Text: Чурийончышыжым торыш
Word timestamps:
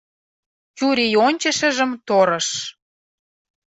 Чурийончышыжым 0.77 1.91
торыш 2.07 2.47